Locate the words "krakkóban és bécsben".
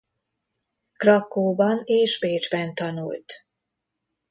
0.97-2.73